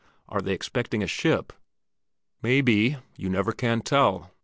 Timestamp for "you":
3.17-3.29